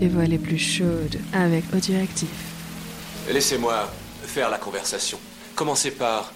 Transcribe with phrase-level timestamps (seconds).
[0.00, 2.28] les voix les plus chaudes avec Audioactif.
[3.30, 3.92] Laissez-moi
[4.24, 5.18] faire la conversation.
[5.54, 6.32] Commencez par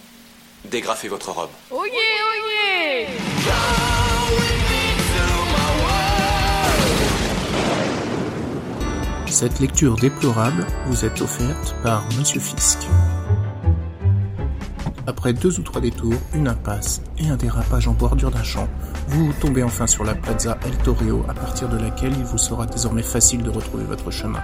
[0.70, 1.50] dégrafer votre robe.
[1.70, 3.06] Oh yeah, oh
[3.48, 3.54] yeah
[9.26, 12.78] Cette lecture déplorable vous est offerte par Monsieur Fisk.
[15.06, 18.68] Après deux ou trois détours, une impasse et un dérapage en bordure d'un champ,
[19.08, 22.66] vous tombez enfin sur la Plaza El Toreo à partir de laquelle il vous sera
[22.66, 24.40] désormais facile de retrouver votre chemin.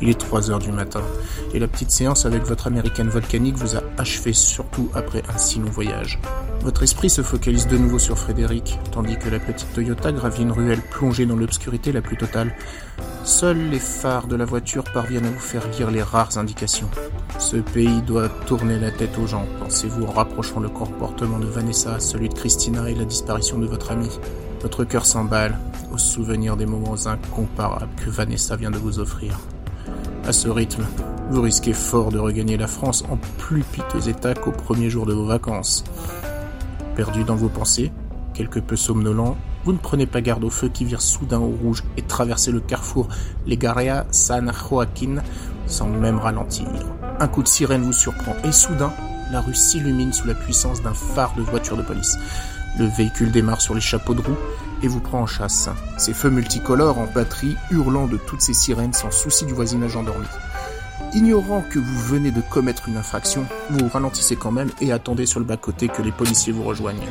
[0.00, 1.02] Il est 3 heures du matin
[1.54, 5.58] et la petite séance avec votre américaine volcanique vous a achevé surtout après un si
[5.58, 6.18] long voyage.
[6.66, 10.50] Votre esprit se focalise de nouveau sur Frédéric, tandis que la petite Toyota gravit une
[10.50, 12.56] ruelle plongée dans l'obscurité la plus totale.
[13.22, 16.90] Seuls les phares de la voiture parviennent à vous faire lire les rares indications.
[17.38, 21.94] Ce pays doit tourner la tête aux gens, pensez-vous en rapprochant le comportement de Vanessa
[21.94, 24.18] à celui de Christina et la disparition de votre amie.
[24.60, 25.56] Votre cœur s'emballe
[25.94, 29.38] au souvenir des moments incomparables que Vanessa vient de vous offrir.
[30.24, 30.84] À ce rythme,
[31.30, 35.12] vous risquez fort de regagner la France en plus piteux état qu'au premier jour de
[35.12, 35.84] vos vacances.
[36.96, 37.92] Perdu dans vos pensées,
[38.32, 41.84] quelque peu somnolent, vous ne prenez pas garde au feu qui vire soudain au rouge
[41.98, 43.08] et traversez le carrefour
[43.46, 45.22] Legaria San Joaquin
[45.66, 46.66] sans même ralentir.
[47.20, 48.92] Un coup de sirène vous surprend et soudain,
[49.30, 52.16] la rue s'illumine sous la puissance d'un phare de voiture de police.
[52.78, 54.36] Le véhicule démarre sur les chapeaux de roue
[54.82, 55.68] et vous prend en chasse.
[55.98, 60.26] Ces feux multicolores en batterie hurlant de toutes ces sirènes sans souci du voisinage endormi.
[61.16, 65.40] Ignorant que vous venez de commettre une infraction, vous ralentissez quand même et attendez sur
[65.40, 67.08] le bas-côté que les policiers vous rejoignent.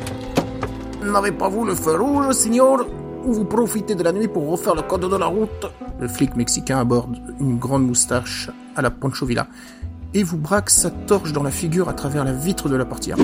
[1.02, 2.86] N'avez pas vous le feu rouge, signor?
[3.24, 5.66] Ou vous profitez de la nuit pour refaire le code de la route?
[5.98, 9.48] Le flic mexicain aborde une grande moustache à la Poncho Villa
[10.14, 13.16] et vous braque sa torche dans la figure à travers la vitre de la portière.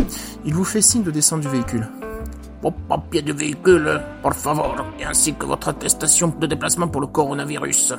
[0.45, 1.87] Il vous fait signe de descendre du véhicule.
[2.61, 7.07] Vos papiers de véhicule, por favor, et ainsi que votre attestation de déplacement pour le
[7.07, 7.95] coronavirus.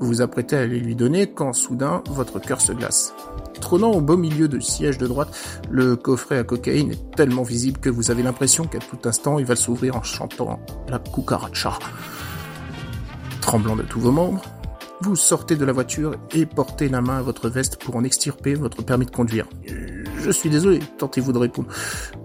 [0.00, 3.14] Vous vous apprêtez à les lui donner quand soudain votre cœur se glace.
[3.60, 5.34] Trônant au beau milieu du siège de droite,
[5.70, 9.46] le coffret à cocaïne est tellement visible que vous avez l'impression qu'à tout instant il
[9.46, 11.78] va s'ouvrir en chantant la cucaracha.
[13.40, 14.42] Tremblant de tous vos membres,
[15.00, 18.54] vous sortez de la voiture et portez la main à votre veste pour en extirper
[18.54, 19.46] votre permis de conduire.
[20.18, 21.68] Je suis désolé, tentez-vous de répondre.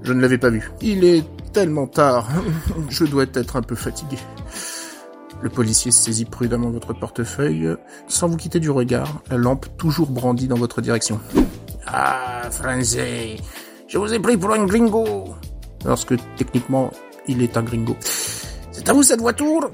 [0.04, 0.72] Je ne l'avais pas vu.
[0.82, 2.30] Il est tellement tard.
[2.90, 4.18] Je dois être un peu fatigué.
[5.42, 7.70] Le policier saisit prudemment votre portefeuille,
[8.08, 11.20] sans vous quitter du regard, la lampe toujours brandie dans votre direction.
[11.88, 13.38] Ah, français,
[13.88, 15.34] je vous ai pris pour un gringo.
[15.86, 16.92] Lorsque techniquement,
[17.28, 17.96] il est un gringo.
[18.72, 19.72] C'est à vous cette voiture?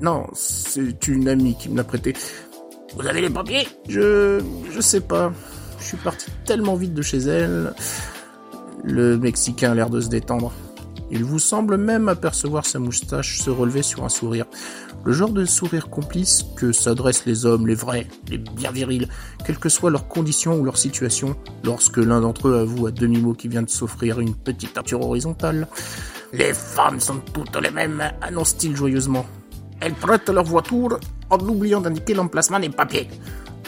[0.00, 2.14] Non, c'est une amie qui me l'a prêtée.
[2.96, 3.68] Vous avez les papiers?
[3.88, 4.40] Je...
[4.70, 5.32] je sais pas.
[5.78, 7.72] Je suis parti tellement vite de chez elle.
[8.82, 10.52] Le Mexicain a l'air de se détendre.
[11.10, 14.46] Il vous semble même apercevoir sa moustache se relever sur un sourire.
[15.04, 19.08] Le genre de sourire complice que s'adressent les hommes, les vrais, les bien virils,
[19.44, 23.32] quelles que soient leurs conditions ou leur situation, lorsque l'un d'entre eux avoue à demi-mot
[23.34, 25.68] qu'il vient de s'offrir une petite aventure horizontale.
[26.32, 29.24] Les femmes sont toutes les mêmes, annonce-t-il joyeusement.
[29.80, 30.98] Elles prêtent leur voiture
[31.30, 33.08] en oubliant d'indiquer l'emplacement des papiers.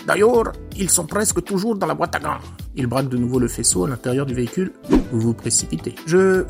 [0.07, 2.39] D'ailleurs, ils sont presque toujours dans la boîte à gants.
[2.75, 4.73] Il braque de nouveau le faisceau à l'intérieur du véhicule.
[5.13, 5.95] Vous vous précipitez.
[6.07, 6.45] Je...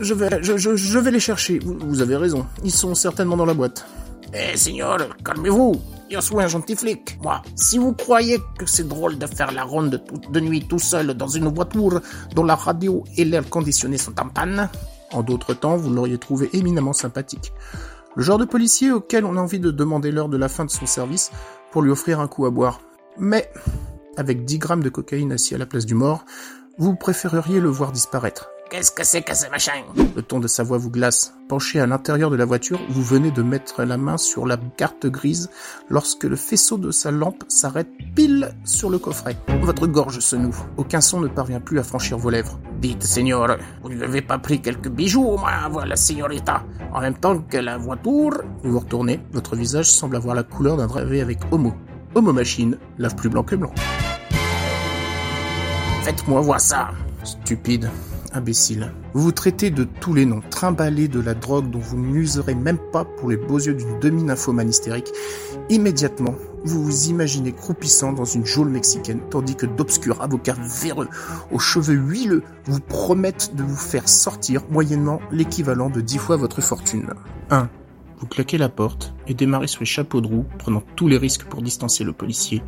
[0.00, 1.60] Je vais, je, je, vais les chercher.
[1.60, 2.46] Vous, avez raison.
[2.64, 3.86] Ils sont certainement dans la boîte.
[4.34, 5.80] Eh, signor, calmez-vous.
[6.10, 7.18] Je suis un gentil flic.
[7.22, 10.00] Moi, si vous croyez que c'est drôle de faire la ronde de,
[10.30, 12.00] de nuit tout seul dans une voiture
[12.34, 14.68] dont la radio et l'air conditionné sont en panne...
[15.12, 17.52] En d'autres temps, vous l'auriez trouvé éminemment sympathique.
[18.16, 20.70] Le genre de policier auquel on a envie de demander l'heure de la fin de
[20.70, 21.30] son service
[21.70, 22.80] pour lui offrir un coup à boire.
[23.18, 23.50] Mais,
[24.16, 26.24] avec 10 grammes de cocaïne assis à la place du mort,
[26.78, 28.48] vous préféreriez le voir disparaître.
[28.72, 29.82] Qu'est-ce que c'est que ce machin
[30.16, 31.34] Le ton de sa voix vous glace.
[31.46, 35.04] Penché à l'intérieur de la voiture, vous venez de mettre la main sur la carte
[35.04, 35.50] grise
[35.90, 39.36] lorsque le faisceau de sa lampe s'arrête pile sur le coffret.
[39.60, 40.56] Votre gorge se noue.
[40.78, 42.58] Aucun son ne parvient plus à franchir vos lèvres.
[42.80, 47.02] Dites, seigneur, vous ne lui avez pas pris quelques bijoux au moins la signorita, en
[47.02, 50.86] même temps que la voiture Vous vous retournez, votre visage semble avoir la couleur d'un
[50.86, 51.74] dravé avec Homo.
[52.14, 53.74] Homo Machine, lave plus blanc que blanc.
[56.04, 56.88] Faites-moi voir ça.
[57.22, 57.90] Stupide
[58.34, 58.92] imbécile.
[59.14, 62.78] Vous vous traitez de tous les noms, trimballez de la drogue dont vous n'userez même
[62.92, 65.10] pas pour les beaux yeux d'une demi-nymphomane hystérique.
[65.68, 66.34] Immédiatement,
[66.64, 71.08] vous vous imaginez croupissant dans une geôle mexicaine, tandis que d'obscurs avocats véreux,
[71.50, 76.60] aux cheveux huileux, vous promettent de vous faire sortir moyennement l'équivalent de dix fois votre
[76.60, 77.14] fortune.
[77.50, 77.68] 1.
[78.18, 81.44] Vous claquez la porte et démarrez sur les chapeaux de roue, prenant tous les risques
[81.44, 82.62] pour distancer le policier,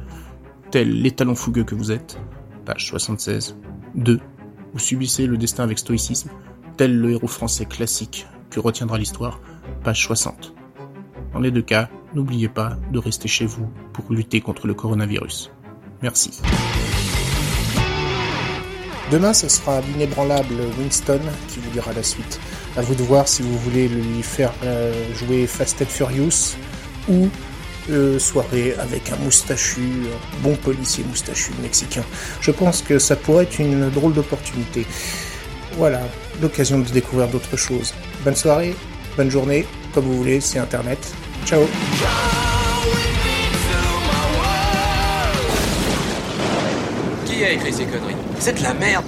[0.71, 2.19] tel l'étalon fougueux que vous êtes.
[2.65, 3.57] Page 76.
[3.95, 4.19] 2
[4.75, 6.31] vous subissez le destin avec stoïcisme,
[6.77, 9.41] tel le héros français classique que retiendra l'histoire,
[9.85, 10.53] page 60.
[11.33, 15.53] Dans les deux cas, n'oubliez pas de rester chez vous pour lutter contre le coronavirus.
[16.03, 16.43] Merci.
[19.13, 22.41] Demain, ce sera l'inébranlable Winston qui vous dira la suite.
[22.77, 26.57] À vous de voir si vous voulez lui faire euh, jouer Fast and Furious
[27.09, 27.29] ou
[28.19, 32.05] soirée avec un moustachu, un bon policier moustachu mexicain.
[32.41, 34.87] Je pense que ça pourrait être une drôle d'opportunité.
[35.77, 36.01] Voilà,
[36.41, 37.95] l'occasion de découvrir d'autres choses.
[38.25, 38.75] Bonne soirée,
[39.17, 40.99] bonne journée, comme vous voulez, c'est Internet.
[41.45, 41.67] Ciao
[47.27, 48.17] Qui a écrit ces conneries?
[48.39, 49.05] C'est de la merde